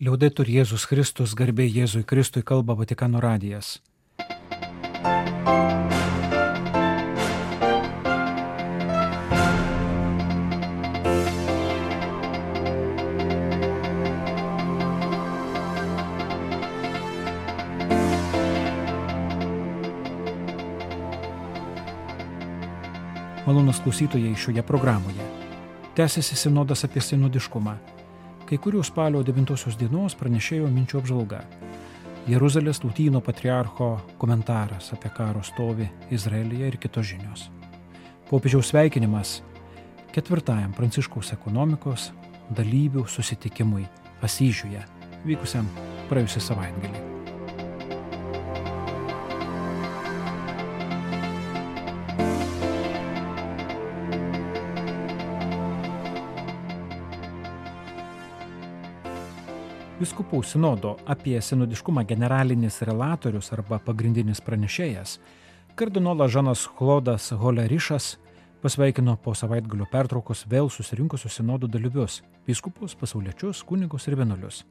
Liaudetur 0.00 0.48
Jėzus 0.48 0.86
Kristus, 0.88 1.34
garbė 1.36 1.66
Jėzui 1.68 2.06
Kristui 2.08 2.40
kalba 2.40 2.72
Vatikano 2.72 3.20
radijas. 3.20 3.82
Malonus 23.44 23.84
klausytojai 23.84 24.32
šioje 24.32 24.64
programoje. 24.64 25.30
Tęsiasi 25.92 26.40
sinodas 26.48 26.88
apie 26.88 27.04
sinodiškumą. 27.04 27.99
Kai 28.50 28.58
kurių 28.58 28.80
spalio 28.82 29.20
9 29.22 29.76
dienos 29.78 30.16
pranešėjo 30.18 30.66
minčių 30.74 30.98
apžvalga. 30.98 31.44
Jeruzalės 32.26 32.80
tautyno 32.82 33.20
patriarcho 33.22 33.92
komentaras 34.18 34.88
apie 34.96 35.12
karo 35.14 35.38
stovį 35.46 35.86
Izraelyje 36.10 36.70
ir 36.72 36.78
kitos 36.82 37.06
žinios. 37.12 37.44
Popiežiaus 38.26 38.72
sveikinimas 38.72 39.36
ketvirtajam 40.10 40.74
Pranciškaus 40.74 41.30
ekonomikos 41.36 42.08
dalyvių 42.58 43.06
susitikimui 43.06 43.86
Asyžiuje, 44.26 44.82
vykusiam 45.30 45.70
praėjusią 46.10 46.42
savaitgalį. 46.50 47.09
Viskupų 60.00 60.38
sinodo 60.48 60.94
apie 61.12 61.34
sinodiškumą 61.44 62.06
generalinis 62.08 62.78
relatorius 62.88 63.50
arba 63.52 63.76
pagrindinis 63.84 64.38
pranešėjas, 64.40 65.18
kardinolas 65.76 66.30
Žanas 66.32 66.62
Klodas 66.78 67.26
Holerišas 67.36 68.14
pasveikino 68.62 69.18
po 69.20 69.34
savaitgalio 69.36 69.84
pertraukos 69.92 70.46
vėl 70.48 70.70
susirinkusius 70.72 71.36
sinodų 71.36 71.68
dalyvius- 71.68 72.22
viskupus, 72.48 72.94
pasauliečius, 72.96 73.60
kunigus 73.62 74.08
ir 74.08 74.16
vienuolius. 74.16 74.64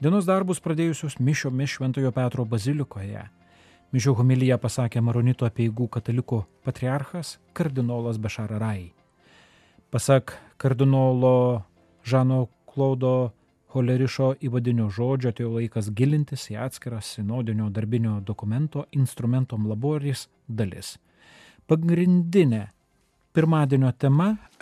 Dienos 0.00 0.24
darbus 0.24 0.60
pradėjusius 0.60 1.18
mišiomis 1.18 1.70
Šventojo 1.70 2.12
Petro 2.12 2.44
bazilikoje. 2.44 3.24
Mišio 3.92 4.14
homiliją 4.14 4.56
pasakė 4.56 5.02
Maronito 5.02 5.46
apieigų 5.46 5.88
katalikų 5.88 6.44
patriarchas 6.62 7.38
kardinolas 7.52 8.18
Bešararai. 8.18 8.92
Pasak 9.90 10.38
kardinolo 10.56 11.64
Žano 12.04 12.48
Klaudo 12.66 13.32
Holerišo 13.74 14.28
įvadinio 14.46 14.86
žodžio 14.94 15.32
atėjo 15.32 15.50
laikas 15.56 15.90
gilintis 15.98 16.46
į 16.52 16.60
atskirą 16.66 17.00
sinodinio 17.02 17.66
darbinio 17.74 18.20
dokumento 18.20 18.84
instrumentom 18.94 19.66
laboris 19.66 20.28
dalis. 20.46 20.94
Pagrindinė 21.66 22.68
pirmadienio 23.34 23.90
tema- 23.98 24.36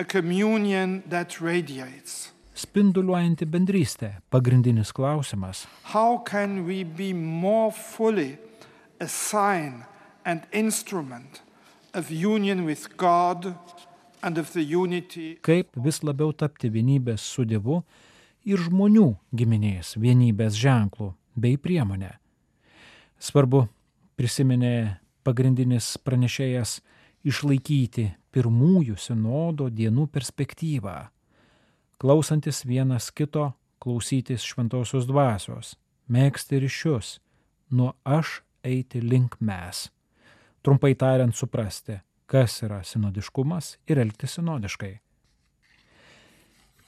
spinduliuojanti 2.64 3.46
bendrystė. 3.46 4.10
Pagrindinis 4.30 4.92
klausimas- 4.92 5.66
How 5.94 6.18
can 6.18 6.66
we 6.66 6.84
be 6.84 7.12
more 7.12 7.70
fully 7.70 8.38
a 9.00 9.08
sign 9.08 9.84
and 10.24 10.42
instrument 10.52 11.42
of 11.92 12.10
union 12.10 12.64
with 12.64 12.96
God 12.96 13.54
and 14.22 14.38
of 14.38 14.52
the 14.52 14.76
unity 14.76 15.38
kaip 15.42 15.68
vis 15.76 16.00
labiau 16.00 16.32
tapti 16.32 16.70
vienybės 16.70 17.18
su 17.18 17.44
Dievu 17.44 17.82
ir 18.44 18.60
žmonių 18.60 19.14
giminės 19.34 19.94
vienybės 20.00 20.56
ženklų 20.60 21.12
bei 21.34 21.56
priemonė. 21.60 22.12
Svarbu, 23.18 23.64
prisiminė 24.18 25.00
pagrindinis 25.24 25.94
pranešėjas, 26.04 26.78
išlaikyti 27.24 28.10
pirmųjų 28.34 28.98
sinodo 29.00 29.70
dienų 29.72 30.06
perspektyvą, 30.12 30.96
klausantis 32.02 32.64
vienas 32.68 33.08
kito, 33.14 33.52
klausytis 33.80 34.44
šventosios 34.44 35.08
dvasios, 35.08 35.74
mėgsti 36.08 36.60
ryšius, 36.60 37.18
nuo 37.72 37.94
aš 38.04 38.42
eiti 38.64 39.00
link 39.00 39.38
mes. 39.40 39.88
Trumpai 40.64 40.94
tariant, 40.96 41.32
suprasti, 41.36 41.98
kas 42.28 42.60
yra 42.64 42.82
sinodiškumas 42.84 43.74
ir 43.88 44.00
elgtis 44.04 44.36
sinodiškai. 44.38 44.92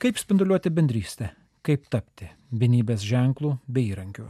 Kaip 0.00 0.21
spinduliuoti 0.21 0.72
bendrystę? 0.72 1.33
Kaip 1.66 1.88
tapti 1.91 2.28
vienybės 2.54 3.03
ženklų 3.03 3.56
bei 3.66 3.91
įrankių. 3.91 4.28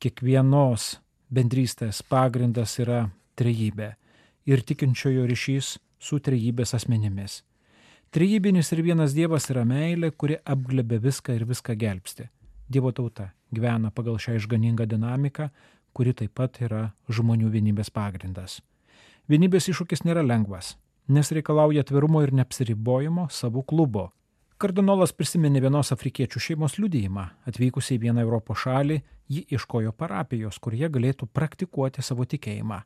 Kiekvienos 0.00 0.94
bendrystės 1.28 2.00
pagrindas 2.08 2.78
yra 2.80 3.10
trejybė 3.36 3.90
ir 4.48 4.62
tikinčiojo 4.64 5.26
ryšys 5.28 5.74
su 6.00 6.18
trejybės 6.24 6.72
asmenimis. 6.78 7.42
Trejybinis 8.10 8.72
ir 8.72 8.80
vienas 8.82 9.12
Dievas 9.14 9.50
yra 9.52 9.66
meilė, 9.68 10.10
kuri 10.10 10.40
apglebė 10.42 10.98
viską 11.04 11.36
ir 11.36 11.44
viską 11.46 11.76
gelbsti. 11.78 12.30
Dievo 12.70 12.90
tauta 12.96 13.28
gyvena 13.52 13.92
pagal 13.94 14.16
šią 14.18 14.38
išganingą 14.40 14.86
dinamiką, 14.88 15.50
kuri 15.92 16.14
taip 16.16 16.32
pat 16.38 16.56
yra 16.64 16.88
žmonių 17.10 17.50
vienybės 17.52 17.92
pagrindas. 17.92 18.60
Vienybės 19.30 19.68
iššūkis 19.70 20.06
nėra 20.08 20.24
lengvas, 20.26 20.72
nes 21.06 21.30
reikalauja 21.30 21.84
atvirumo 21.84 22.24
ir 22.24 22.32
neapsiribojimo 22.40 23.28
savų 23.30 23.66
klubo 23.68 24.08
Kardinolas 24.60 25.14
prisiminė 25.16 25.62
vienos 25.64 25.88
afrikiečių 25.94 26.40
šeimos 26.44 26.74
liudijimą. 26.76 27.22
Atvykusi 27.48 27.94
į 27.94 28.00
vieną 28.02 28.20
Europos 28.20 28.60
šalį, 28.66 28.98
ji 29.32 29.46
iškojo 29.56 29.94
parapijos, 29.96 30.58
kur 30.60 30.76
jie 30.76 30.90
galėtų 30.92 31.30
praktikuoti 31.32 32.04
savo 32.04 32.26
tikėjimą. 32.28 32.82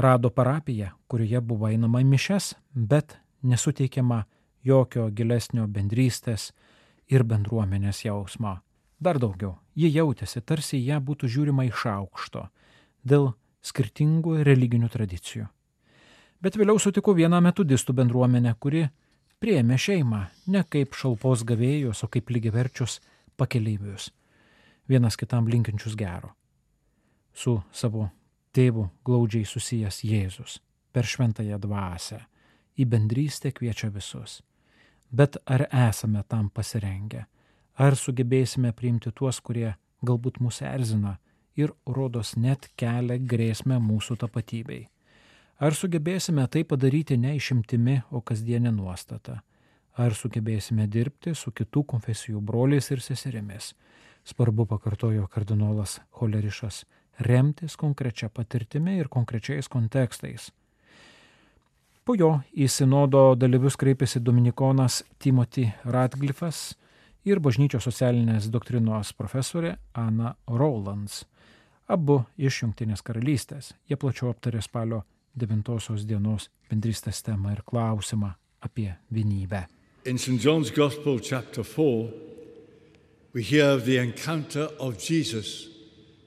Rado 0.00 0.30
parapiją, 0.32 0.94
kurioje 1.06 1.42
buvo 1.44 1.68
einama 1.68 2.00
į 2.00 2.08
mišes, 2.08 2.54
bet 2.72 3.18
nesuteikiama 3.44 4.22
jokio 4.64 5.10
gilesnio 5.12 5.66
bendrystės 5.68 6.54
ir 7.12 7.28
bendruomenės 7.28 8.06
jausmo. 8.06 8.56
Dar 8.96 9.20
daugiau, 9.20 9.58
ji 9.76 9.92
jautėsi, 9.92 10.40
tarsi 10.40 10.80
ją 10.80 11.02
būtų 11.04 11.28
žiūrima 11.36 11.68
iš 11.68 11.84
aukšto 11.98 12.48
dėl 13.04 13.34
skirtingų 13.60 14.40
religinių 14.48 14.88
tradicijų. 14.88 15.50
Bet 16.40 16.56
vėliau 16.56 16.80
sutiko 16.80 17.12
vieną 17.12 17.44
metodistų 17.44 17.92
bendruomenę, 17.92 18.56
kuri 18.56 18.86
priėmė 19.44 19.76
šeimą 19.76 20.22
ne 20.48 20.62
kaip 20.72 20.94
šalpos 20.96 21.42
gavėjus, 21.44 22.00
o 22.04 22.08
kaip 22.08 22.30
lygiaverčius 22.32 23.00
pakeleivius, 23.36 24.08
vienas 24.88 25.18
kitam 25.20 25.50
linkinčius 25.52 25.96
gero. 26.00 26.30
Su 27.36 27.58
savo 27.68 28.06
tėvu 28.56 28.86
glaudžiai 29.04 29.44
susijęs 29.44 30.00
Jėzus 30.08 30.56
per 30.94 31.04
šventąją 31.04 31.58
dvasę 31.60 32.22
į 32.80 32.86
bendrystę 32.88 33.52
kviečia 33.52 33.90
visus. 33.92 34.38
Bet 35.12 35.36
ar 35.44 35.66
esame 35.68 36.24
tam 36.24 36.48
pasirengę? 36.48 37.26
Ar 37.76 37.98
sugebėsime 38.00 38.72
priimti 38.72 39.12
tuos, 39.12 39.42
kurie 39.44 39.74
galbūt 40.06 40.40
mus 40.40 40.62
erzina 40.64 41.18
ir 41.58 41.74
rodos 41.84 42.32
net 42.40 42.70
kelia 42.80 43.18
grėsmę 43.20 43.76
mūsų 43.82 44.16
tapatybei? 44.24 44.86
Ar 45.62 45.74
sugebėsime 45.78 46.48
tai 46.50 46.64
padaryti 46.66 47.16
ne 47.16 47.36
išimtimi, 47.38 48.00
o 48.10 48.20
kasdienė 48.20 48.72
nuostata? 48.74 49.42
Ar 49.94 50.14
sugebėsime 50.18 50.88
dirbti 50.90 51.34
su 51.38 51.52
kitų 51.54 51.84
konfesijų 51.92 52.40
broliais 52.42 52.90
ir 52.90 53.02
seserimis? 53.04 53.74
Svarbu, 54.26 54.66
pakartojo 54.66 55.28
kardinolas 55.30 56.00
Holerišas, 56.18 56.82
remtis 57.22 57.76
konkrečia 57.78 58.28
patirtimi 58.28 58.96
ir 58.98 59.08
konkrečiais 59.08 59.70
kontekstais. 59.70 60.50
Po 62.04 62.16
jo 62.18 62.40
į 62.52 62.66
sinodo 62.68 63.36
dalyvius 63.38 63.78
kreipėsi 63.80 64.20
dominikonas 64.20 65.04
Timothy 65.22 65.70
Radcliffas 65.84 66.74
ir 67.24 67.38
bažnyčios 67.40 67.86
socialinės 67.86 68.50
doktrinos 68.50 69.14
profesorė 69.16 69.76
Ana 69.94 70.34
Rowlands, 70.50 71.22
abu 71.86 72.24
iš 72.36 72.64
Junktinės 72.64 73.06
karalystės. 73.06 73.72
Jie 73.88 73.96
plačiau 73.96 74.34
aptarė 74.34 74.60
spalio 74.64 75.04
devintosios 75.34 76.06
dienos 76.06 76.48
bendrystės 76.70 77.22
temą 77.26 77.52
ir 77.54 77.62
klausimą 77.66 78.32
apie 78.60 78.94
vienybę. 79.10 79.66
In 80.04 80.18
St. 80.18 80.44
John's 80.44 80.70
Gospel, 80.70 81.20
chapter 81.20 81.64
4, 81.64 82.10
we 83.34 83.42
hear 83.42 83.80
the 83.80 83.98
encounter 83.98 84.68
of 84.78 84.98
Jesus 84.98 85.68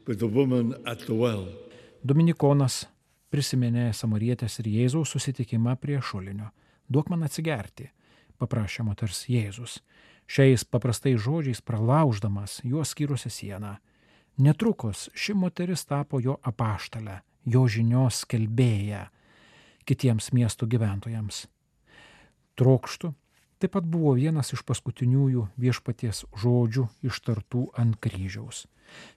with 0.07 0.19
the 0.19 0.27
woman 0.27 0.75
at 0.86 1.06
the 1.06 1.13
well. 1.13 1.48
Dominikonas 2.04 2.88
prisiminė 3.30 3.92
samarietės 3.94 4.59
ir 4.62 4.71
Jėzaus 4.71 5.13
susitikimą 5.13 5.75
prie 5.81 6.00
šulinio. 6.01 6.50
Duok 6.89 7.12
man 7.12 7.25
atsigerti, 7.27 7.89
paprašė 8.39 8.86
moters 8.88 9.25
Jėzus. 9.27 9.81
Šiais 10.27 10.65
paprastais 10.68 11.19
žodžiais 11.24 11.62
pralauždamas 11.63 12.59
juos 12.63 12.92
skyrusią 12.92 13.31
sieną. 13.31 13.77
Netrukus 14.38 15.07
ši 15.15 15.33
moteris 15.33 15.86
tapo 15.86 16.19
jo 16.19 16.38
apaštalę 16.44 17.21
jo 17.47 17.63
žinios 17.71 18.23
skelbėją 18.25 19.07
kitiems 19.88 20.33
miestų 20.35 20.67
gyventojams. 20.73 21.45
Trokštų 22.59 23.13
taip 23.57 23.73
pat 23.73 23.85
buvo 23.89 24.13
vienas 24.17 24.51
iš 24.53 24.63
paskutiniųjų 24.67 25.47
viešpaties 25.57 26.25
žodžių 26.38 26.88
ištartų 27.07 27.63
ant 27.79 27.97
kryžiaus. 28.03 28.65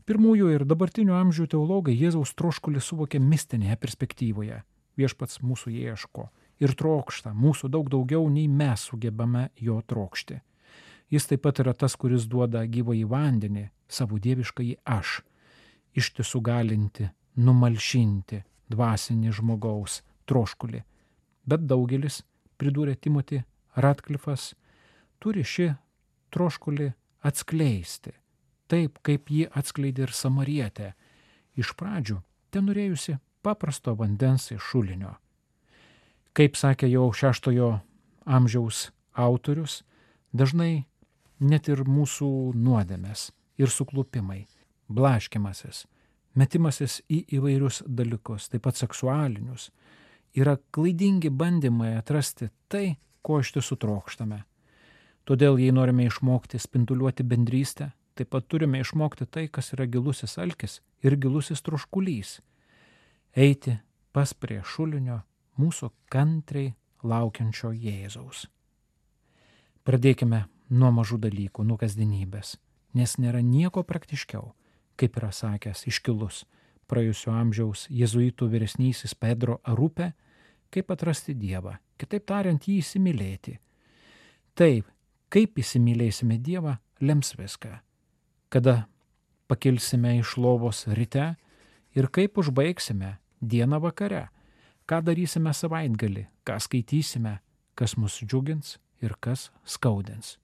Pirmųjų 0.06 0.50
ir 0.54 0.66
dabartinių 0.66 1.14
amžių 1.18 1.46
teologai 1.54 1.94
Jėzaus 1.94 2.32
troškulį 2.38 2.82
suvokė 2.82 3.20
mistinėje 3.22 3.76
perspektyvoje. 3.82 4.62
Viešpats 4.98 5.42
mūsų 5.44 5.74
ieško 5.86 6.28
ir 6.60 6.74
trokšta 6.76 7.32
mūsų 7.36 7.70
daug 7.72 7.90
daugiau, 7.92 8.26
nei 8.28 8.48
mes 8.48 8.88
sugebame 8.90 9.48
jo 9.56 9.80
trokšti. 9.86 10.40
Jis 11.10 11.26
taip 11.26 11.42
pat 11.46 11.58
yra 11.62 11.74
tas, 11.74 11.96
kuris 11.98 12.26
duoda 12.30 12.62
gyvą 12.66 12.94
į 13.00 13.06
vandenį, 13.10 13.64
savo 13.90 14.18
dievišką 14.22 14.66
į 14.66 14.74
aš, 14.86 15.20
ištisų 15.98 16.42
galinti, 16.46 17.08
numalšinti 17.40 18.42
dvasinį 18.70 19.34
žmogaus 19.34 20.00
troškulį. 20.30 20.82
Bet 21.48 21.66
daugelis, 21.66 22.22
pridūrė 22.60 22.96
Timoti 23.00 23.40
Ratklifas, 23.80 24.52
turi 25.20 25.44
šį 25.46 25.70
troškulį 26.34 26.90
atskleisti, 27.26 28.12
taip 28.70 29.00
kaip 29.06 29.30
jį 29.30 29.48
atskleidė 29.56 30.06
ir 30.06 30.14
samarietė, 30.14 30.92
iš 31.58 31.74
pradžių 31.78 32.20
ten 32.50 32.66
norėjusi 32.68 33.18
paprasto 33.42 33.94
vandens 33.98 34.50
iš 34.54 34.62
šulinio. 34.72 35.16
Kaip 36.36 36.56
sakė 36.56 36.88
jau 36.90 37.08
šeštojo 37.10 37.72
amžiaus 38.26 38.90
autorius, 39.18 39.80
dažnai 40.32 40.86
net 41.40 41.68
ir 41.68 41.82
mūsų 41.88 42.30
nuodėmės 42.54 43.30
ir 43.58 43.72
suklupimai, 43.72 44.44
blaškimasis, 44.88 45.86
metimasis 46.38 47.00
į 47.10 47.24
įvairius 47.38 47.82
dalykus, 47.86 48.48
taip 48.50 48.64
pat 48.66 48.78
seksualinius, 48.78 49.70
yra 50.36 50.56
klaidingi 50.74 51.30
bandymai 51.30 51.96
atrasti 51.98 52.50
tai, 52.68 52.98
ko 53.22 53.40
iš 53.42 53.54
tiesų 53.56 53.78
trokštame. 53.80 54.42
Todėl, 55.28 55.58
jei 55.60 55.72
norime 55.74 56.06
išmokti 56.08 56.58
spinduliuoti 56.58 57.26
bendrystę, 57.26 57.90
taip 58.18 58.30
pat 58.34 58.46
turime 58.48 58.80
išmokti 58.80 59.26
tai, 59.26 59.48
kas 59.48 59.72
yra 59.76 59.86
gilusis 59.86 60.38
alkis 60.38 60.80
ir 61.04 61.16
gilusis 61.20 61.62
troškulys. 61.62 62.38
Eiti 63.36 63.76
pas 64.12 64.32
prie 64.34 64.60
šulinio 64.66 65.20
mūsų 65.60 65.90
kantriai 66.10 66.74
laukiančio 67.06 67.70
Jėzaus. 67.72 68.46
Pradėkime 69.86 70.44
nuo 70.70 70.90
mažų 70.94 71.20
dalykų, 71.24 71.64
nuo 71.64 71.78
kasdienybės, 71.80 72.56
nes 72.94 73.16
nėra 73.18 73.40
nieko 73.44 73.82
praktiškiau, 73.86 74.52
kaip 75.00 75.16
yra 75.16 75.32
sakęs 75.32 75.86
iškilus 75.88 76.44
praėjusio 76.90 77.32
amžiaus 77.36 77.86
jėzuitų 77.92 78.48
vyresnysis 78.50 79.14
Pedro 79.14 79.60
Arupė, 79.68 80.10
kaip 80.74 80.90
atrasti 80.90 81.34
Dievą, 81.38 81.76
kitaip 82.00 82.26
tariant, 82.26 82.66
jį 82.66 82.80
įsimylėti. 82.82 83.56
Taip, 84.58 84.88
kaip 85.30 85.58
įsimylėsime 85.62 86.40
Dievą, 86.42 86.76
lems 87.00 87.34
viską. 87.38 87.78
Kada 88.50 88.84
pakilsime 89.50 90.16
iš 90.18 90.36
lovos 90.38 90.84
ryte 90.90 91.34
ir 91.94 92.10
kaip 92.10 92.38
užbaigsime 92.42 93.16
dieną 93.40 93.80
vakare, 93.86 94.28
ką 94.86 95.00
darysime 95.06 95.54
savaitgali, 95.54 96.26
ką 96.46 96.58
skaitysime, 96.58 97.38
kas 97.78 97.96
mus 97.96 98.18
džiugins 98.24 98.78
ir 99.02 99.14
kas 99.22 99.50
skaudins. 99.64 100.36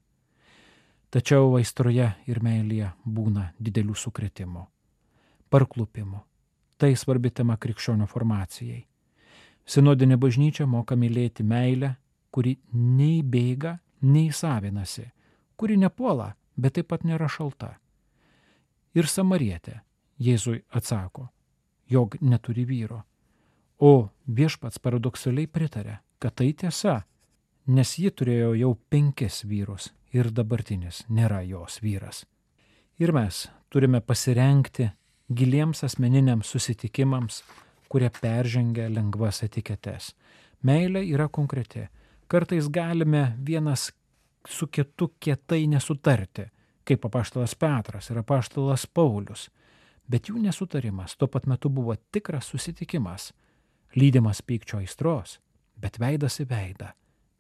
Tačiau 1.06 1.53
aistroje 1.55 2.08
ir 2.26 2.41
meilėje 2.43 2.88
būna 3.06 3.53
didelių 3.62 3.94
sukretimų, 3.94 4.64
parklupimų. 5.55 6.19
Tai 6.76 6.91
svarbi 6.99 7.31
tema 7.31 7.55
krikščionių 7.56 8.08
formacijai. 8.11 8.82
Sinodinė 9.67 10.19
bažnyčia 10.19 10.67
moka 10.67 10.97
mylėti 10.99 11.47
meilę, 11.47 11.94
kuri 12.31 12.56
nei 12.75 13.23
bėga, 13.23 13.79
nei 14.03 14.32
savinasi, 14.35 15.06
kuri 15.56 15.79
nepuola, 15.79 16.35
bet 16.56 16.76
taip 16.76 16.91
pat 16.91 17.06
nėra 17.06 17.31
šalta. 17.31 17.76
Ir 18.99 19.06
samarietė 19.06 19.81
Jėzui 20.19 20.62
atsako, 20.75 21.29
jog 21.88 22.17
neturi 22.20 22.64
vyro. 22.67 23.03
O 23.79 24.11
viešpats 24.26 24.81
paradoksaliai 24.82 25.47
pritarė, 25.47 26.00
kad 26.19 26.35
tai 26.41 26.50
tiesa, 26.53 27.03
nes 27.67 27.99
ji 28.00 28.11
turėjo 28.11 28.55
jau 28.56 28.73
penkis 28.91 29.44
vyrus 29.44 29.93
ir 30.12 30.31
dabartinis 30.31 31.05
nėra 31.08 31.43
jos 31.47 31.81
vyras. 31.82 32.25
Ir 32.99 33.12
mes 33.12 33.47
turime 33.70 34.00
pasirenkti 34.00 34.88
giliems 35.29 35.82
asmeniniams 35.85 36.49
susitikimams, 36.49 37.43
kurie 37.88 38.11
peržengia 38.20 38.88
lengvas 38.91 39.43
etiketes. 39.47 40.14
Meilė 40.62 41.05
yra 41.11 41.29
konkreti. 41.29 41.87
Kartais 42.26 42.69
galime 42.73 43.37
vienas 43.47 43.93
su 44.49 44.67
kitu 44.67 45.12
kietai 45.20 45.67
nesutarti, 45.70 46.49
kaip 46.87 47.05
apaštalas 47.06 47.55
Petras 47.55 48.11
ir 48.11 48.19
apaštalas 48.23 48.87
Paulius. 48.87 49.49
Bet 50.11 50.31
jų 50.31 50.41
nesutarimas 50.43 51.17
tuo 51.19 51.29
pat 51.29 51.47
metu 51.50 51.70
buvo 51.70 51.94
tikras 52.14 52.50
susitikimas, 52.50 53.32
lydimas 53.94 54.43
pykčio 54.43 54.79
aistros, 54.79 55.41
bet 55.76 55.99
veidas 55.99 56.38
į 56.43 56.47
veidą, 56.50 56.93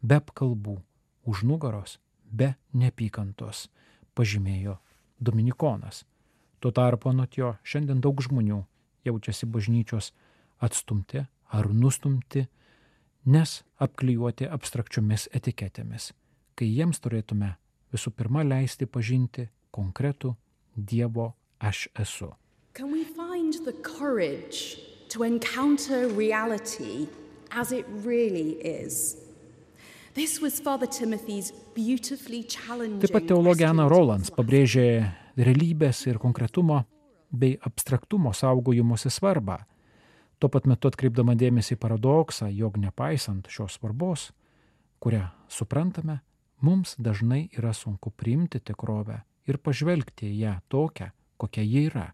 be 0.02 0.18
apkalbų, 0.18 0.80
už 1.26 1.44
nugaros 1.46 1.98
be 2.30 2.54
nepykantos, 2.72 3.68
pažymėjo 4.14 4.78
Dominikonas. 5.20 6.04
Tuo 6.60 6.72
tarpu 6.72 7.10
anot 7.12 7.36
jo 7.38 7.54
šiandien 7.64 8.00
daug 8.04 8.20
žmonių 8.22 8.62
jaučiasi 9.06 9.46
bažnyčios 9.46 10.12
atstumti 10.60 11.24
ar 11.52 11.68
nustumti, 11.72 12.46
nes 13.26 13.60
apklijuoti 13.82 14.48
abstrakčiomis 14.50 15.28
etiketėmis, 15.34 16.12
kai 16.56 16.68
jiems 16.68 17.00
turėtume 17.02 17.54
visų 17.94 18.12
pirma 18.16 18.44
leisti 18.46 18.86
pažinti 18.86 19.48
konkretų 19.74 20.34
Dievo 20.76 21.32
aš 21.60 21.88
esu. 21.96 22.32
To 25.10 25.22
encounter 25.22 26.08
reality 26.08 27.08
as 27.50 27.72
it 27.72 27.86
really 28.04 28.58
is? 28.60 29.25
Taip 33.02 33.12
pat 33.12 33.26
teologė 33.28 33.66
Ana 33.68 33.84
Rolands 33.92 34.30
pabrėžė 34.32 34.84
realybės 35.36 35.98
ir 36.08 36.16
konkretumo 36.16 36.78
bei 37.28 37.58
abstraktumo 37.68 38.32
saugojimuose 38.32 39.12
svarbą, 39.12 39.58
tuo 40.40 40.48
pat 40.48 40.64
metu 40.70 40.88
atkreipdama 40.88 41.34
dėmesį 41.36 41.76
į 41.76 41.80
paradoksą, 41.82 42.48
jog 42.48 42.78
nepaisant 42.80 43.50
šios 43.52 43.76
svarbos, 43.76 44.30
kurią 45.04 45.26
suprantame, 45.52 46.22
mums 46.64 46.96
dažnai 46.96 47.50
yra 47.58 47.74
sunku 47.76 48.08
priimti 48.08 48.62
tikrovę 48.64 49.18
ir 49.44 49.60
pažvelgti 49.60 50.30
į 50.30 50.40
ją 50.46 50.54
tokią, 50.72 51.10
kokia 51.36 51.66
ji 51.66 51.84
yra. 51.90 52.06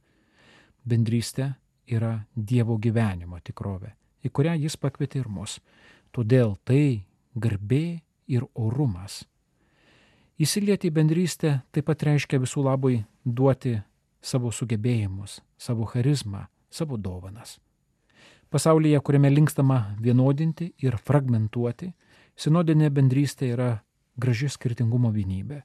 Bendrystė 0.82 1.52
yra 1.86 2.16
Dievo 2.34 2.80
gyvenimo 2.82 3.38
tikrovė, 3.38 3.94
į 4.26 4.34
kurią 4.34 4.58
jis 4.66 4.74
pakvietė 4.74 5.22
ir 5.22 5.30
mus. 5.30 5.60
Todėl 6.10 6.58
tai 6.66 7.06
garbė 7.34 8.02
ir 8.28 8.46
orumas. 8.54 9.22
Įsilieti 10.42 10.88
į 10.90 10.94
bendrystę 10.96 11.60
taip 11.72 11.86
pat 11.86 12.02
reiškia 12.08 12.40
visų 12.42 12.64
labui 12.66 13.02
duoti 13.24 13.76
savo 14.22 14.50
sugebėjimus, 14.50 15.40
savo 15.58 15.86
charizmą, 15.86 16.46
savo 16.70 16.96
dovanas. 16.96 17.58
Pasaulyje, 18.52 18.98
kuriame 19.00 19.30
linkstama 19.30 19.96
vienodinti 20.00 20.72
ir 20.84 20.96
fragmentuoti, 21.00 21.92
sinodinė 22.36 22.90
bendrystė 22.92 23.52
yra 23.54 23.70
graži 24.16 24.50
skirtingumo 24.52 25.12
vienybė. 25.12 25.62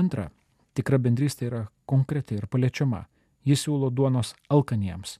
Antra, 0.00 0.30
tikra 0.72 0.98
bendrystė 0.98 1.48
yra 1.50 1.66
konkreti 1.84 2.38
ir 2.38 2.46
paliečiama. 2.48 3.04
Jis 3.44 3.64
siūlo 3.66 3.90
duonos 3.90 4.36
alkaniems, 4.54 5.16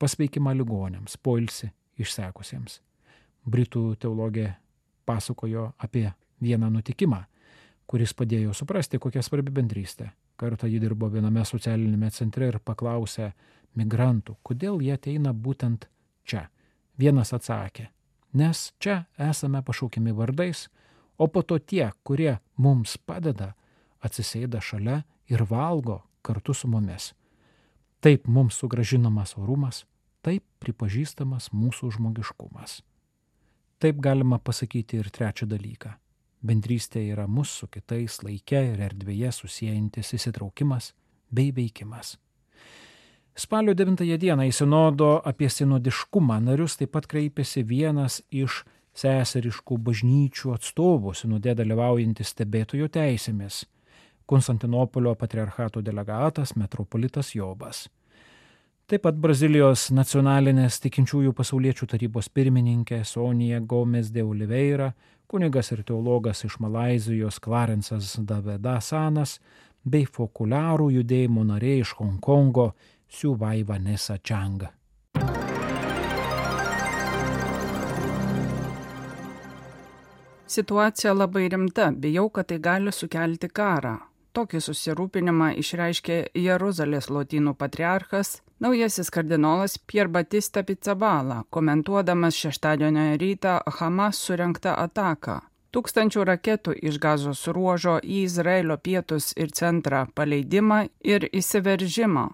pasveikimą 0.00 0.54
ligonėms, 0.56 1.18
poilsi 1.20 1.68
išsekusiems. 2.00 2.80
Britų 3.44 3.92
teologė 4.00 4.54
pasakojo 5.08 5.72
apie 5.80 6.10
vieną 6.44 6.70
nutikimą, 6.70 7.22
kuris 7.88 8.12
padėjo 8.14 8.54
suprasti, 8.54 9.00
kokia 9.00 9.24
svarbi 9.24 9.54
bendrystė. 9.54 10.12
Kartą 10.38 10.68
ji 10.70 10.78
dirbo 10.78 11.08
viename 11.10 11.42
socialinėme 11.48 12.10
centre 12.14 12.46
ir 12.52 12.60
paklausė 12.62 13.32
migrantų, 13.78 14.36
kodėl 14.46 14.82
jie 14.84 14.92
ateina 14.94 15.32
būtent 15.32 15.88
čia. 16.28 16.46
Vienas 16.98 17.32
atsakė, 17.34 17.88
nes 18.34 18.72
čia 18.82 19.04
esame 19.18 19.62
pašaukiami 19.62 20.14
vardais, 20.14 20.66
o 21.18 21.26
po 21.26 21.42
to 21.42 21.58
tie, 21.58 21.90
kurie 22.02 22.38
mums 22.58 22.96
padeda, 22.98 23.54
atsisėda 24.02 24.60
šalia 24.62 25.02
ir 25.30 25.44
valgo 25.46 26.02
kartu 26.22 26.54
su 26.54 26.70
mumis. 26.70 27.12
Taip 28.02 28.28
mums 28.30 28.58
sugražinamas 28.60 29.34
orumas, 29.38 29.84
taip 30.22 30.44
pripažįstamas 30.62 31.50
mūsų 31.54 31.90
žmogiškumas. 31.96 32.82
Taip 33.78 34.00
galima 34.02 34.38
pasakyti 34.38 34.98
ir 34.98 35.10
trečią 35.14 35.46
dalyką. 35.46 35.92
Bendrystė 36.42 37.04
yra 37.12 37.26
mūsų 37.30 37.60
su 37.62 37.66
kitais 37.70 38.16
laike 38.26 38.58
ir 38.72 38.80
erdvėje 38.88 39.30
susijęjantis 39.36 40.14
įsitraukimas 40.18 40.92
bei 41.30 41.52
veikimas. 41.54 42.16
Spalio 43.38 43.74
9 43.78 44.02
dieną 44.18 44.48
į 44.48 44.54
sinodo 44.54 45.12
apie 45.30 45.46
sinodiškumą 45.46 46.40
narius 46.42 46.74
taip 46.80 46.90
pat 46.96 47.06
kreipėsi 47.06 47.62
vienas 47.62 48.18
iš 48.34 48.64
seseriškų 48.98 49.78
bažnyčių 49.86 50.56
atstovų 50.56 51.14
sinode 51.14 51.54
dalyvaujantys 51.54 52.34
stebėtojų 52.34 52.90
teisėmis- 52.98 53.64
Konstantinopolio 54.30 55.14
patriarchato 55.14 55.80
delegatas 55.80 56.56
metropolitas 56.56 57.30
Jobas. 57.34 57.86
Taip 58.88 59.02
pat 59.04 59.18
Brazilijos 59.20 59.90
nacionalinės 59.92 60.78
tikinčiųjų 60.80 61.34
pasauliečių 61.36 61.90
tarybos 61.92 62.30
pirmininkė 62.32 63.02
Sonija 63.04 63.58
Gomes 63.60 64.08
de 64.14 64.22
Oliveira, 64.24 64.86
kunigas 65.28 65.68
ir 65.74 65.82
teologas 65.84 66.40
iš 66.48 66.56
Malazijos 66.64 67.36
Clarensas 67.44 68.14
Davedasanas 68.30 69.34
bei 69.84 70.08
fokuliarų 70.08 70.88
judėjimo 70.94 71.44
nariai 71.50 71.82
iš 71.84 71.92
Hongkongo 72.00 72.70
Siuvai 73.12 73.60
Vanessa 73.68 74.16
Chang. 74.24 74.64
Situacija 80.48 81.12
labai 81.12 81.50
rimta, 81.52 81.92
bijau, 81.92 82.30
kad 82.32 82.48
tai 82.48 82.56
gali 82.56 82.96
sukelti 82.96 83.52
karą. 83.52 83.98
Tokį 84.38 84.60
susirūpinimą 84.62 85.48
išreiškė 85.58 86.16
Jeruzalės 86.38 87.08
lotynų 87.10 87.56
patriarchas, 87.58 88.36
naujasis 88.62 89.10
kardinolas 89.10 89.74
Pier 89.90 90.06
Batista 90.14 90.62
Pizzabala, 90.62 91.40
komentuodamas 91.50 92.38
šeštadienio 92.38 93.08
rytą 93.18 93.56
Hamas 93.80 94.20
surinktą 94.22 94.76
ataką. 94.78 95.40
Tūkstančių 95.74 96.26
raketų 96.30 96.76
iš 96.86 97.00
gazos 97.02 97.42
ruožo 97.50 97.96
į 97.98 98.22
Izraelio 98.28 98.78
pietus 98.78 99.32
ir 99.34 99.50
centrą 99.58 100.06
paleidimą 100.14 100.84
ir 101.02 101.26
įsiveržimą 101.32 102.28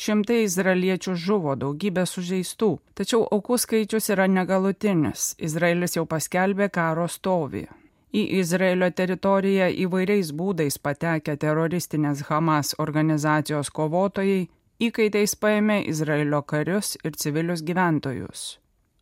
Šimtai 0.00 0.44
izraeliečių 0.46 1.12
žuvo, 1.18 1.56
daugybė 1.60 2.06
sužeistų, 2.08 2.70
tačiau 2.96 3.26
aukų 3.36 3.58
skaičius 3.60 4.08
yra 4.14 4.30
negalutinis. 4.30 5.34
Izraelis 5.36 5.98
jau 5.98 6.06
paskelbė 6.08 6.70
karo 6.72 7.04
stovį. 7.10 7.66
Į 8.10 8.22
Izraelio 8.40 8.88
teritoriją 8.90 9.68
įvairiais 9.84 10.32
būdais 10.34 10.80
patekę 10.82 11.36
teroristinės 11.38 12.24
Hamas 12.26 12.74
organizacijos 12.82 13.70
kovotojai 13.70 14.48
įkaitais 14.82 15.36
paėmė 15.38 15.76
Izraelio 15.92 16.40
karius 16.42 16.96
ir 17.04 17.14
civilius 17.14 17.62
gyventojus. 17.62 18.58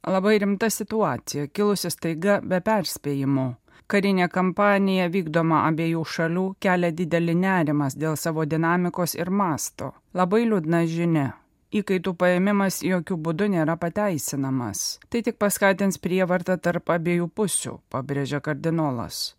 Labai 0.08 0.36
rimta 0.42 0.68
situacija, 0.70 1.48
kilusi 1.48 1.90
staiga 1.90 2.38
be 2.44 2.60
perspėjimų. 2.68 3.48
Karinė 3.88 4.28
kampanija 4.28 5.08
vykdoma 5.08 5.64
abiejų 5.70 6.04
šalių 6.04 6.46
kelia 6.60 6.92
didelį 6.92 7.34
nerimas 7.40 7.96
dėl 7.96 8.20
savo 8.20 8.44
dinamikos 8.44 9.16
ir 9.16 9.30
masto. 9.32 9.94
Labai 10.12 10.44
liūdna 10.44 10.84
žinia. 10.84 11.30
Įkaitų 11.68 12.14
paėmimas 12.16 12.78
jokių 12.80 13.18
būdų 13.24 13.50
nėra 13.52 13.74
pateisinamas. 13.76 14.98
Tai 15.12 15.20
tik 15.26 15.36
paskatins 15.36 16.00
prievartą 16.00 16.56
tarp 16.56 16.88
abiejų 16.94 17.28
pusių, 17.28 17.74
pabrėžia 17.92 18.40
kardinolas. 18.40 19.34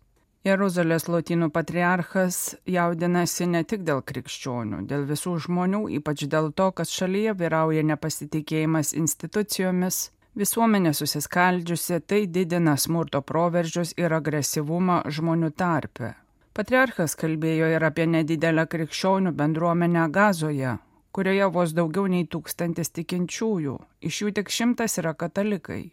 Jeruzalės 0.46 1.08
lotynų 1.10 1.50
patriarchas 1.52 2.54
jaudinasi 2.70 3.50
ne 3.50 3.64
tik 3.64 3.82
dėl 3.84 4.00
krikščionių, 4.06 4.86
dėl 4.88 5.04
visų 5.10 5.34
žmonių, 5.46 5.82
ypač 5.98 6.24
dėl 6.30 6.52
to, 6.54 6.70
kad 6.72 6.88
šalyje 6.88 7.34
vyrauja 7.42 7.82
nepasitikėjimas 7.90 8.94
institucijomis, 8.96 10.06
Visuomenė 10.38 10.92
susiskaldžiusi, 10.94 11.96
tai 12.06 12.20
didina 12.30 12.76
smurto 12.78 13.18
proveržius 13.26 13.90
ir 13.98 14.12
agresyvumą 14.14 15.00
žmonių 15.10 15.50
tarpe. 15.58 16.12
Patriarchas 16.54 17.16
kalbėjo 17.18 17.66
ir 17.74 17.82
apie 17.82 18.06
nedidelę 18.06 18.68
krikščionių 18.70 19.32
bendruomenę 19.34 20.06
Gazoje, 20.14 20.76
kurioje 21.12 21.46
vos 21.54 21.72
daugiau 21.76 22.06
nei 22.10 22.26
tūkstantis 22.26 22.92
tikinčiųjų, 22.96 23.78
iš 24.06 24.20
jų 24.22 24.34
tik 24.38 24.52
šimtas 24.54 24.98
yra 25.02 25.14
katalikai, 25.14 25.92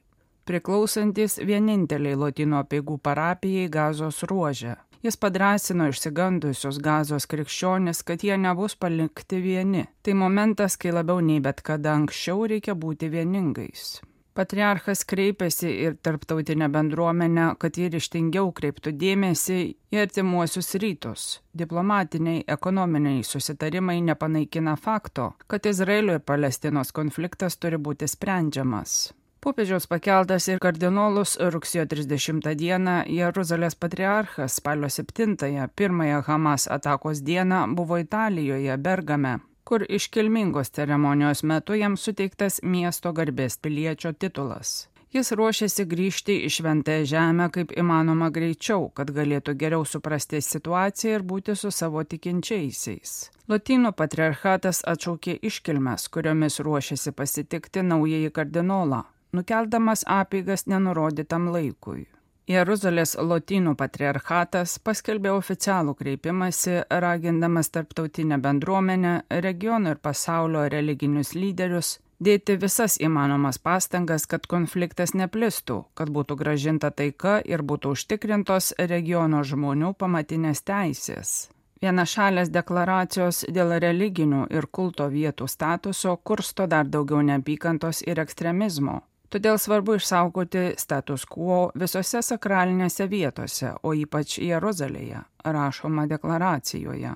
priklausantis 0.49 1.39
vieninteliai 1.43 2.17
Latino 2.17 2.61
apieigų 2.63 2.99
parapijai 3.03 3.69
Gazos 3.71 4.23
ruožė. 4.29 4.75
Jis 5.05 5.15
padrasino 5.21 5.85
išsigandusius 5.91 6.79
gazos 6.81 7.27
krikščionis, 7.29 8.01
kad 8.03 8.23
jie 8.25 8.33
nebus 8.41 8.73
palikti 8.75 9.39
vieni. 9.43 9.85
Tai 10.01 10.17
momentas, 10.17 10.75
kai 10.81 10.91
labiau 10.95 11.21
nei 11.21 11.37
bet 11.39 11.61
kada 11.61 11.93
anksčiau 11.93 12.47
reikia 12.49 12.73
būti 12.73 13.11
vieningais. 13.13 13.99
Patriarchas 14.37 14.99
kreipėsi 15.09 15.69
ir 15.81 15.95
tarptautinę 16.05 16.67
bendruomenę, 16.69 17.47
kad 17.57 17.77
jie 17.79 17.87
ryštingiau 17.95 18.51
kreiptų 18.59 18.93
dėmesį 19.01 19.57
į 19.89 20.01
artimuosius 20.03 20.69
rytus. 20.83 21.23
Diplomatiniai, 21.57 22.43
ekonominiai 22.55 23.23
susitarimai 23.25 23.97
nepanaikina 24.11 24.75
fakto, 24.77 25.31
kad 25.49 25.65
Izraelio 25.65 26.19
ir 26.19 26.21
Palestinos 26.21 26.93
konfliktas 26.93 27.57
turi 27.57 27.81
būti 27.81 28.05
sprendžiamas. 28.13 28.99
Popiežiaus 29.41 29.89
pakeltas 29.89 30.45
ir 30.51 30.61
kardinolus 30.61 31.33
rugsėjo 31.41 31.87
30 31.97 32.53
dieną 32.61 32.97
Jeruzalės 33.09 33.73
patriarchas 33.73 34.61
spalio 34.61 34.93
7-ąją, 34.93 35.69
pirmąją 35.73 36.21
Hamas 36.29 36.69
atakos 36.69 37.25
dieną 37.25 37.65
buvo 37.73 37.97
Italijoje, 38.05 38.77
Bergame 38.77 39.39
kur 39.67 39.83
iškilmingos 39.89 40.69
ceremonijos 40.69 41.43
metu 41.43 41.75
jam 41.75 41.97
suteiktas 41.99 42.61
miesto 42.63 43.11
garbės 43.11 43.59
piliečio 43.59 44.13
titulas. 44.15 44.87
Jis 45.11 45.31
ruošiasi 45.39 45.85
grįžti 45.91 46.33
į 46.47 46.51
šventąją 46.55 47.03
žemę 47.11 47.49
kaip 47.55 47.73
įmanoma 47.81 48.27
greičiau, 48.37 48.89
kad 48.95 49.11
galėtų 49.15 49.55
geriau 49.59 49.85
suprasti 49.87 50.41
situaciją 50.43 51.19
ir 51.19 51.27
būti 51.31 51.55
su 51.55 51.71
savo 51.71 52.03
tikinčiaisiais. 52.03 53.13
Lotynų 53.51 53.93
patriarchatas 53.95 54.83
atšaukė 54.93 55.39
iškilmes, 55.51 56.09
kuriomis 56.11 56.59
ruošiasi 56.63 57.15
pasitikti 57.15 57.83
naująjį 57.87 58.33
kardinolą, 58.39 59.05
nukeldamas 59.35 60.03
apygas 60.19 60.67
nenurodytam 60.67 61.51
laikui. 61.55 62.05
Jeruzalės 62.47 63.17
lotynų 63.19 63.73
patriarchatas 63.75 64.77
paskelbė 64.79 65.33
oficialų 65.35 65.97
kreipimąsi, 65.99 66.77
ragindamas 67.03 67.69
tarptautinę 67.75 68.37
bendruomenę, 68.39 69.15
regiono 69.43 69.91
ir 69.91 69.99
pasaulio 69.99 70.61
religinius 70.71 71.33
lyderius 71.35 71.97
dėti 72.23 72.55
visas 72.61 72.95
įmanomas 73.03 73.59
pastangas, 73.59 74.25
kad 74.31 74.47
konfliktas 74.47 75.11
neplistų, 75.13 75.81
kad 75.93 76.09
būtų 76.09 76.37
gražinta 76.39 76.91
taika 76.91 77.41
ir 77.43 77.65
būtų 77.67 77.91
užtikrintos 77.97 78.73
regiono 78.79 79.43
žmonių 79.43 79.91
pamatinės 79.99 80.63
teisės. 80.63 81.35
Vienašalės 81.83 82.49
deklaracijos 82.49 83.43
dėl 83.53 83.75
religinių 83.83 84.47
ir 84.55 84.71
kulto 84.71 85.11
vietų 85.11 85.51
statuso 85.51 86.15
kursto 86.23 86.65
dar 86.65 86.87
daugiau 86.87 87.19
neapykantos 87.21 88.01
ir 88.07 88.23
ekstremizmo, 88.23 89.01
Todėl 89.29 89.57
svarbu 89.59 89.97
išsaugoti 89.97 90.73
status 90.79 91.25
quo 91.27 91.67
visose 91.75 92.21
sakralinėse 92.23 93.09
vietose, 93.11 93.73
o 93.83 93.91
ypač 93.91 94.37
Jeruzalėje, 94.39 95.23
rašoma 95.43 96.05
deklaracijoje. 96.07 97.15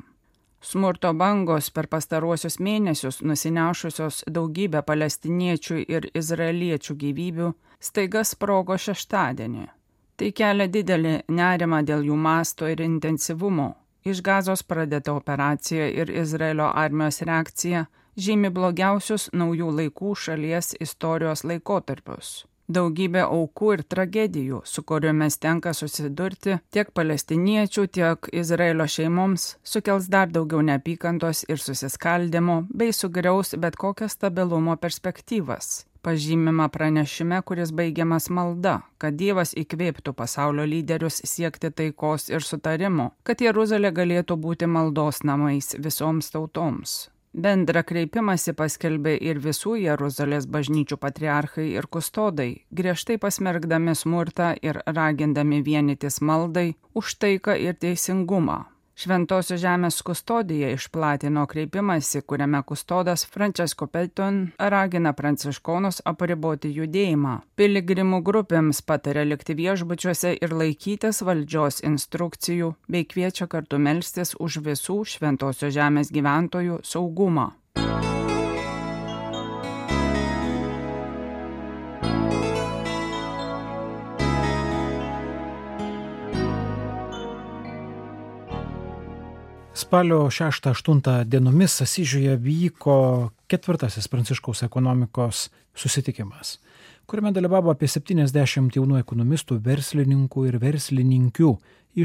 Smurto 0.61 1.09
bangos 1.17 1.71
per 1.73 1.87
pastaruosius 1.89 2.59
mėnesius 2.61 3.21
nusinešusios 3.25 4.25
daugybę 4.29 4.83
palestiniečių 4.85 5.77
ir 5.87 6.09
izraeliečių 6.13 6.95
gyvybių 7.03 7.47
staiga 7.79 8.21
sprogo 8.27 8.77
šeštadienį. 8.77 9.65
Tai 10.19 10.29
kelia 10.37 10.67
didelį 10.69 11.15
nerimą 11.33 11.79
dėl 11.87 12.05
jų 12.11 12.19
masto 12.27 12.67
ir 12.69 12.83
intensyvumo. 12.85 13.71
Iš 14.05 14.21
gazos 14.21 14.61
pradėta 14.67 15.15
operacija 15.15 15.87
ir 15.89 16.11
Izraelio 16.11 16.67
armijos 16.83 17.23
reakcija 17.25 17.87
žymi 18.17 18.51
blogiausius 18.53 19.29
naujų 19.33 19.71
laikų 19.79 20.15
šalies 20.15 20.75
istorijos 20.79 21.45
laikotarpius. 21.47 22.41
Daugybė 22.71 23.25
aukų 23.25 23.73
ir 23.75 23.81
tragedijų, 23.83 24.61
su 24.63 24.83
kuriomis 24.87 25.35
tenka 25.43 25.73
susidurti 25.75 26.59
tiek 26.71 26.91
palestiniečių, 26.95 27.85
tiek 27.97 28.29
Izraelio 28.31 28.87
šeimoms, 28.87 29.57
sukels 29.63 30.07
dar 30.13 30.31
daugiau 30.31 30.61
neapykantos 30.63 31.43
ir 31.49 31.59
susiskaldimo, 31.59 32.61
bei 32.71 32.93
sugriaus 32.95 33.57
bet 33.59 33.75
kokias 33.75 34.15
stabilumo 34.15 34.77
perspektyvas. 34.79 35.81
Pažymima 36.01 36.69
pranešime, 36.73 37.41
kuris 37.45 37.73
baigiamas 37.77 38.29
malda, 38.33 38.79
kad 38.97 39.19
Dievas 39.19 39.51
įkvėptų 39.53 40.15
pasaulio 40.17 40.63
lyderius 40.65 41.19
siekti 41.29 41.69
taikos 41.69 42.31
ir 42.31 42.41
sutarimo, 42.41 43.11
kad 43.27 43.43
Jeruzalė 43.43 43.91
galėtų 43.93 44.39
būti 44.47 44.65
maldos 44.65 45.21
namais 45.27 45.75
visoms 45.77 46.31
tautoms. 46.33 47.11
Bendrą 47.33 47.81
kreipimąsi 47.87 48.51
paskelbė 48.59 49.13
ir 49.23 49.37
visų 49.39 49.77
Jeruzalės 49.79 50.47
bažnyčių 50.51 50.97
patriarchai 50.99 51.69
ir 51.77 51.87
kustodai, 51.87 52.65
griežtai 52.75 53.15
pasmergdami 53.23 53.95
smurtą 53.95 54.49
ir 54.61 54.81
ragindami 54.85 55.61
vienytis 55.63 56.19
maldai 56.19 56.73
už 56.93 57.15
taiką 57.23 57.55
ir 57.55 57.79
teisingumą. 57.79 58.70
Šventosios 59.01 59.57
žemės 59.63 59.95
kustodija 60.05 60.67
išplatino 60.75 61.47
kreipimąsi, 61.49 62.19
kuriame 62.21 62.59
kustodas 62.69 63.23
Francesco 63.25 63.87
Pelton 63.89 64.35
ragina 64.73 65.13
pranciškonus 65.17 66.03
apriboti 66.11 66.69
judėjimą. 66.75 67.31
Piligrimų 67.57 68.19
grupėms 68.27 68.83
patarė 68.85 69.23
likti 69.31 69.55
viešbučiuose 69.57 70.35
ir 70.37 70.53
laikytis 70.53 71.23
valdžios 71.25 71.81
instrukcijų, 71.89 72.75
bei 72.85 73.07
kviečia 73.15 73.49
kartu 73.49 73.81
melstis 73.81 74.35
už 74.37 74.59
visų 74.69 74.99
Šventosios 75.15 75.73
žemės 75.73 76.13
gyventojų 76.13 76.83
saugumą. 76.85 77.47
Spalio 89.91 90.29
6-8 90.29 91.23
dienomis 91.23 91.81
Asižiuje 91.81 92.35
vyko 92.35 93.29
ketvirtasis 93.47 94.07
Pranciškaus 94.07 94.63
ekonomikos 94.63 95.49
susitikimas, 95.75 96.53
kuriame 97.05 97.33
dalyvavo 97.35 97.73
apie 97.73 97.89
70 97.91 98.77
jaunų 98.77 99.01
ekonomistų, 99.01 99.57
verslininkų 99.65 100.45
ir 100.47 100.57
verslininkių 100.61 101.49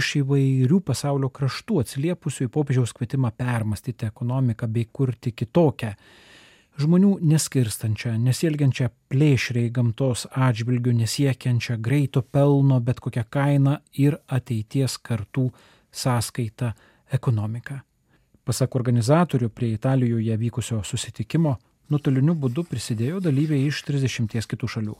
iš 0.00 0.08
įvairių 0.18 0.80
pasaulio 0.88 1.30
kraštų 1.30 1.78
atsiliepusių 1.84 2.48
į 2.48 2.50
popiežiaus 2.56 2.94
kvietimą 2.96 3.30
permastyti 3.38 4.10
ekonomiką 4.10 4.66
bei 4.66 4.88
kurti 4.90 5.30
kitokią, 5.44 5.92
žmonių 6.82 7.12
neskirstančią, 7.22 8.16
nesielgiančią 8.26 8.90
plėšriai 9.14 9.70
gamtos 9.78 10.26
atžvilgių, 10.34 10.96
nesiekiančią 11.04 11.78
greito 11.78 12.26
pelno 12.26 12.82
bet 12.82 12.98
kokią 13.06 13.28
kainą 13.30 13.78
ir 13.94 14.18
ateities 14.26 14.98
kartų 15.06 15.52
sąskaitą 15.94 16.74
ekonomiką. 17.12 17.80
Pasak 18.46 18.76
organizatorių 18.78 19.48
prie 19.50 19.72
Italijoje 19.74 20.36
vykusio 20.38 20.82
susitikimo, 20.84 21.56
nuotoliniu 21.90 22.34
būdu 22.38 22.62
prisidėjo 22.70 23.20
dalyviai 23.24 23.66
iš 23.66 23.82
30 23.88 24.46
kitų 24.46 24.68
šalių. 24.70 24.96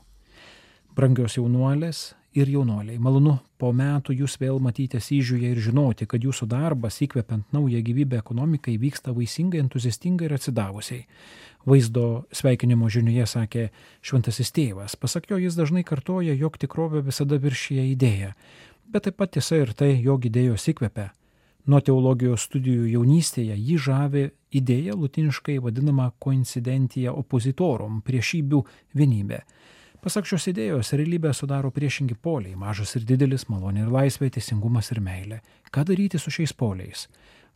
Brangios 0.97 1.37
jaunuolės 1.37 2.15
ir 2.33 2.49
jaunuoliai, 2.49 2.97
malonu 2.99 3.37
po 3.61 3.69
metų 3.73 4.15
jūs 4.17 4.37
vėl 4.41 4.59
matyti 4.63 4.97
Asyžiuje 4.97 5.51
ir 5.53 5.59
žinoti, 5.61 6.07
kad 6.09 6.23
jūsų 6.25 6.47
darbas 6.49 6.99
įkvepiant 7.05 7.53
naują 7.53 7.81
gyvybę 7.85 8.19
ekonomikai 8.19 8.77
vyksta 8.81 9.13
vaisingai, 9.15 9.61
entuziastingai 9.63 10.27
ir 10.27 10.35
atsidavusiai. 10.37 11.05
Vaizdo 11.67 12.25
sveikinimo 12.31 12.89
žinioje 12.89 13.27
sakė 13.27 13.67
šventasis 14.01 14.53
tėvas. 14.55 14.95
Pasak 14.95 15.29
jo, 15.31 15.39
jis 15.41 15.57
dažnai 15.57 15.83
kartoja, 15.83 16.33
jog 16.33 16.57
tikrovė 16.61 17.03
visada 17.05 17.39
viršyje 17.41 17.87
idėją. 17.91 18.33
Bet 18.87 19.07
taip 19.07 19.17
pat 19.19 19.35
tiesa 19.35 19.59
ir 19.59 19.73
tai, 19.75 19.91
jog 19.99 20.29
idėjos 20.29 20.69
įkvepia. 20.71 21.09
Nuo 21.67 21.81
teologijos 21.83 22.45
studijų 22.47 22.85
jaunystėje 22.93 23.57
jį 23.59 23.73
žavė 23.83 24.21
idėja 24.55 24.93
latiniškai 24.95 25.57
vadinama 25.59 26.05
coincidentia 26.23 27.11
oppositorum- 27.11 27.97
priešybių 28.07 28.61
vienybė. 28.95 29.41
Pasak 29.99 30.23
šios 30.29 30.47
idėjos, 30.47 30.93
realybę 30.95 31.33
sudaro 31.35 31.67
priešingi 31.69 32.15
poliai- 32.15 32.55
mažas 32.63 32.95
ir 32.95 33.01
didelis, 33.01 33.49
malonė 33.49 33.81
ir 33.83 33.89
laisvė, 33.91 34.29
teisingumas 34.31 34.91
ir 34.93 35.01
meilė. 35.01 35.41
Ką 35.69 35.83
daryti 35.83 36.17
su 36.17 36.31
šiais 36.31 36.53
poliais? 36.53 37.07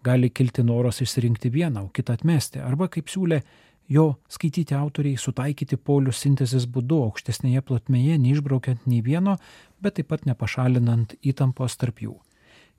Gali 0.03 0.29
kilti 0.29 0.61
noras 0.61 0.99
išsirinkti 0.99 1.49
vieną, 1.49 1.85
o 1.85 1.89
kitą 1.89 2.17
atmesti, 2.17 2.59
arba 2.59 2.89
kaip 2.89 3.05
siūlė 3.05 3.41
jo 3.87 4.17
skaityti 4.27 4.75
autoriai 4.75 5.15
sutaikyti 5.15 5.77
polių 5.77 6.11
sintezės 6.11 6.65
būdu 6.65 6.99
aukštesnėje 7.07 7.61
plotmėje, 7.61 8.19
neišbraukiant 8.19 8.85
nei 8.87 9.01
vieno, 9.01 9.37
bet 9.81 9.95
taip 9.95 10.09
pat 10.09 10.25
nepašalinant 10.25 11.15
įtampos 11.23 11.77
tarp 11.77 11.99
jų. 11.99 12.19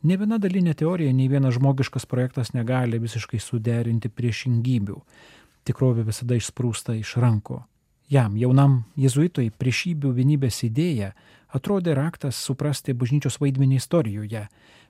Ne 0.03 0.17
viena 0.19 0.39
dalinė 0.43 0.75
teorija, 0.75 1.13
nei 1.15 1.29
vienas 1.31 1.55
žmogiškas 1.55 2.09
projektas 2.11 2.53
negali 2.57 2.99
visiškai 2.99 3.39
suderinti 3.39 4.11
priešingybių. 4.11 4.97
Tikrovė 5.63 6.03
visada 6.09 6.35
išsprūsta 6.35 6.97
iš 6.99 7.15
rankų. 7.23 7.61
Jam, 8.11 8.35
jaunam 8.37 8.81
jezuitui, 8.99 9.53
priešybių 9.55 10.11
vienybės 10.17 10.59
idėja 10.67 11.13
atrodė 11.55 11.95
raktas 11.95 12.37
suprasti 12.37 12.97
bažnyčios 12.99 13.39
vaidmenį 13.41 13.79
istorijoje, 13.79 14.43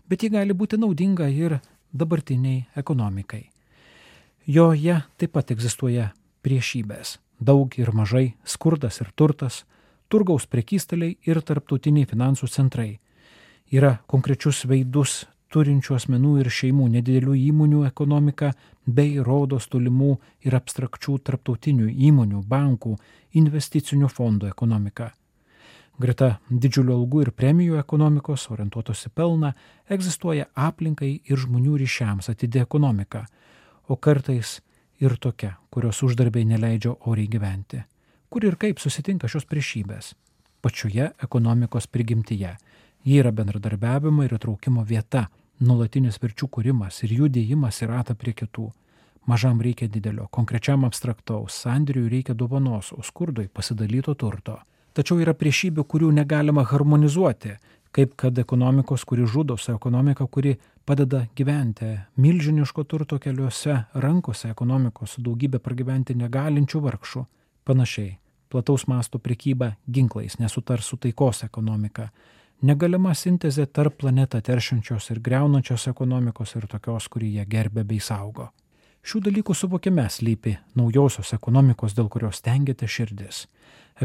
bet 0.09 0.25
ji 0.25 0.33
gali 0.33 0.57
būti 0.57 0.81
naudinga 0.81 1.28
ir 1.28 1.59
dabartiniai 1.92 2.64
ekonomikai. 2.75 3.45
Joje 4.47 4.97
taip 5.21 5.37
pat 5.37 5.52
egzistuoja 5.52 6.09
priešybės- 6.42 7.19
daug 7.50 7.78
ir 7.78 7.92
mažai, 7.92 8.35
skurdas 8.45 9.00
ir 9.00 9.12
turtas, 9.14 9.64
turgaus 10.09 10.47
prekystaliai 10.47 11.16
ir 11.23 11.42
tarptautiniai 11.42 12.09
finansų 12.09 12.49
centrai. 12.49 12.99
Yra 13.72 13.96
konkrečius 14.04 14.66
veidus 14.68 15.22
turinčių 15.52 15.96
asmenų 15.96 16.32
ir 16.42 16.50
šeimų, 16.52 16.90
nedidelių 16.96 17.34
įmonių 17.48 17.86
ekonomika 17.88 18.52
bei 18.86 19.18
rodos 19.20 19.68
tolimų 19.72 20.16
ir 20.44 20.56
abstrakčių 20.56 21.18
tarptautinių 21.24 21.88
įmonių, 22.08 22.42
bankų, 22.48 22.96
investicinių 23.40 24.11
fondų 24.12 24.50
ekonomika. 24.52 25.12
Greta 26.00 26.38
didžiulių 26.48 26.96
algų 26.96 27.22
ir 27.26 27.30
premijų 27.37 27.78
ekonomikos, 27.80 28.48
orientuotos 28.52 29.06
į 29.06 29.12
pelną, 29.16 29.52
egzistuoja 29.92 30.48
aplinkai 30.52 31.12
ir 31.28 31.40
žmonių 31.40 31.76
ryšiams 31.82 32.28
atidė 32.32 32.64
ekonomika, 32.64 33.26
o 33.88 33.96
kartais 33.96 34.58
ir 35.00 35.16
tokia, 35.20 35.56
kurios 35.70 36.00
uždarbiai 36.04 36.48
neleidžia 36.48 36.96
oriai 37.08 37.28
gyventi. 37.28 37.82
Kur 38.32 38.44
ir 38.48 38.56
kaip 38.56 38.80
susitinka 38.80 39.28
šios 39.28 39.44
priešybės? 39.48 40.14
Pačioje 40.64 41.11
ekonomikos 41.24 41.88
prigimtyje. 41.92 42.54
Ji 43.04 43.18
yra 43.18 43.32
bendradarbiavimo 43.34 44.24
ir 44.24 44.36
įtraukimo 44.38 44.84
vieta, 44.86 45.26
Nulatinis 45.62 46.16
verčių 46.18 46.48
kūrimas 46.50 46.96
ir 47.06 47.12
jų 47.14 47.28
dėjimas 47.30 47.76
į 47.84 47.86
ratą 47.92 48.16
prie 48.18 48.32
kitų. 48.34 48.64
Mažam 49.30 49.60
reikia 49.62 49.86
didelio, 49.86 50.26
konkrečiam 50.34 50.82
abstraktaus, 50.88 51.54
sandriui 51.54 52.08
reikia 52.10 52.34
dovanos, 52.34 52.90
o 52.90 53.04
skurdui 53.06 53.46
pasidalyto 53.46 54.16
turto. 54.18 54.56
Tačiau 54.92 55.20
yra 55.22 55.36
priešybių, 55.38 55.84
kurių 55.86 56.10
negalima 56.16 56.64
harmonizuoti, 56.66 57.54
kaip 57.94 58.16
kad 58.18 58.38
ekonomikos, 58.42 59.04
kuri 59.06 59.28
žudo, 59.28 59.56
su 59.56 59.70
ekonomika, 59.76 60.26
kuri 60.26 60.56
padeda 60.84 61.28
gyventi, 61.38 61.92
milžiniško 62.16 62.84
turto 62.90 63.20
keliuose 63.22 63.84
rankose 63.94 64.50
ekonomikos 64.50 65.14
su 65.14 65.22
daugybė 65.22 65.62
pragyventi 65.62 66.18
negalinčių 66.18 66.82
vargšų. 66.82 67.26
Panašiai, 67.62 68.16
plataus 68.50 68.88
masto 68.90 69.22
prekyba 69.22 69.76
ginklais 69.86 70.40
nesutars 70.42 70.90
su 70.90 70.98
taikos 70.98 71.44
ekonomika 71.46 72.10
Negalima 72.62 73.11
sintezė 73.11 73.64
tarp 73.75 73.96
planetą 73.98 74.38
teršiančios 74.46 75.09
ir 75.11 75.18
greunančios 75.18 75.88
ekonomikos 75.90 76.53
ir 76.55 76.68
tokios, 76.70 77.09
kurį 77.11 77.31
jie 77.37 77.44
gerbė 77.51 77.83
bei 77.83 77.98
saugo. 77.98 78.53
Šių 79.03 79.18
dalykų 79.27 79.55
suvokime 79.59 80.05
slypi 80.07 80.53
naujosios 80.79 81.33
ekonomikos, 81.35 81.96
dėl 81.96 82.07
kurios 82.07 82.38
tengiate 82.38 82.87
širdis. 82.87 83.48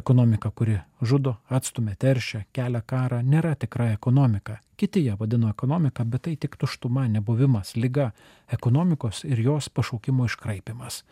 Ekonomika, 0.01 0.49
kuri 0.49 0.79
žudo, 1.05 1.35
atstumia, 1.53 1.93
teršia, 2.01 2.47
kelia 2.49 2.81
karą, 2.81 3.19
nėra 3.21 3.51
tikra 3.61 3.91
ekonomika. 3.93 4.55
Kiti 4.75 5.03
ją 5.05 5.19
vadino 5.19 5.51
ekonomika, 5.53 6.01
bet 6.01 6.23
tai 6.25 6.33
tik 6.35 6.57
tuštuma, 6.57 7.03
nebuvimas, 7.13 7.75
lyga, 7.77 8.07
ekonomikos 8.49 9.21
ir 9.29 9.43
jos 9.45 9.67
pašaukimo 9.69 10.25
iškraipimas. 10.25 11.03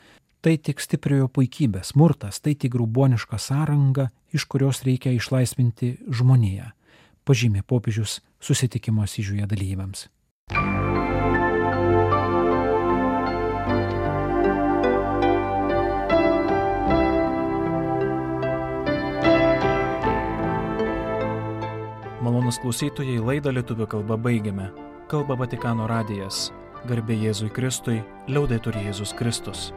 Tai 0.41 0.55
tik 0.57 0.81
stipriojo 0.81 1.29
puikybė, 1.29 1.85
smurtas, 1.85 2.41
tai 2.41 2.55
tik 2.57 2.73
gruboniška 2.73 3.37
sąranga, 3.37 4.07
iš 4.33 4.47
kurios 4.49 4.81
reikia 4.89 5.13
išlaisvinti 5.13 5.91
žmoniją 6.09 6.71
pažymė 7.25 7.65
popiežius 7.67 8.19
susitikimo 8.39 9.03
Asyžiuje 9.05 9.47
dalyviams. 9.49 10.07
Malonus 22.25 22.57
klausytojai 22.61 23.19
laidą 23.21 23.51
lietuvių 23.53 23.85
kalbą 23.89 24.17
baigiame. 24.17 24.71
Kalba 25.09 25.37
Vatikano 25.37 25.85
radijas. 25.89 26.49
Garbė 26.89 27.17
Jėzui 27.17 27.51
Kristui, 27.53 27.99
liaudai 28.29 28.57
turi 28.61 28.85
Jėzus 28.87 29.13
Kristus. 29.17 29.71